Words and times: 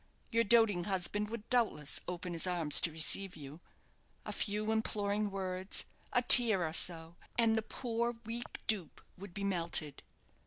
Your 0.31 0.43
doting 0.43 0.85
husband 0.85 1.29
would 1.29 1.47
doubtless 1.51 2.01
open 2.07 2.33
his 2.33 2.47
arms 2.47 2.81
to 2.81 2.91
receive 2.91 3.35
you. 3.35 3.59
A 4.25 4.31
few 4.31 4.71
imploring 4.71 5.29
words, 5.29 5.85
a 6.11 6.23
tear 6.23 6.65
or 6.67 6.73
so, 6.73 7.17
and 7.37 7.55
the 7.55 7.61
poor, 7.61 8.15
weak 8.25 8.61
dupe 8.65 8.99
would 9.15 9.35
be 9.35 9.43
melted. 9.43 10.01